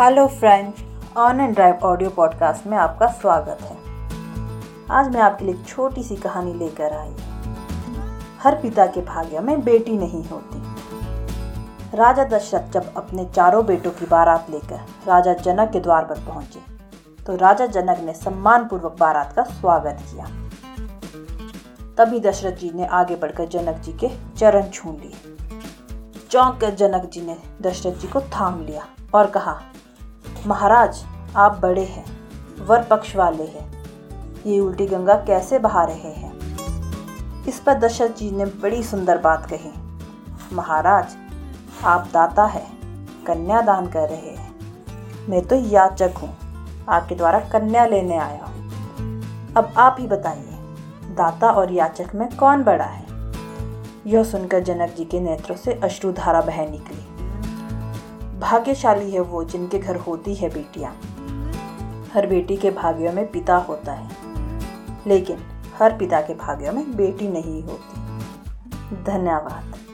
[0.00, 0.82] Hello friends,
[1.16, 3.76] on and drive audio podcast में आपका स्वागत है।
[4.90, 7.14] आज मैं आपके लिए एक छोटी सी कहानी लेकर आई।
[8.42, 10.58] हर पिता के भाग्य में बेटी नहीं होती।
[11.96, 16.60] राजा दशरथ जब अपने चारों बेटों की बारात लेकर राजा जनक के द्वार पर पहुँचे
[17.24, 20.26] तो राजा जनक ने सम्मान पूर्वक बारात का स्वागत किया।
[21.98, 25.36] तभी दशरथ जी ने आगे बढ़कर जनक जी के चरण छू लिए।
[26.30, 29.58] चौंक कर जनक जी ने दशरथ जी को थाम लिया और कहा
[30.46, 31.04] महाराज,
[31.36, 32.04] आप बड़े हैं,
[32.66, 33.84] वर पक्ष वाले हैं।
[34.46, 37.44] ये उल्टी गंगा कैसे बहा रहे हैं?
[37.44, 39.72] इस पर दशरथ जी ने बड़ी सुंदर बात कही।
[40.52, 41.16] महाराज,
[41.84, 42.64] आप दाता है,
[43.26, 44.54] कन्या दान कर रहे हैं।
[45.28, 46.36] मैं तो याचक हूँ,
[46.88, 48.68] आपके द्वारा कन्या लेने आया हूँ।
[49.56, 50.56] अब आप ही बताइए,
[51.16, 53.06] दाता और याचक में कौन बड़ा है?
[54.06, 57.15] यह सुनकर जनक जी के नेत्रों से अश्रुधारा बह निकली।
[58.40, 60.92] भाग्यशाली है वो जिनके घर होती है बेटियाँ।
[62.14, 64.10] हर बेटी के भाग्यों में पिता होता है।
[65.06, 65.38] लेकिन
[65.78, 68.00] हर पिता के भाग्यों में बेटी नहीं होती।
[69.04, 69.85] धन्यवाद।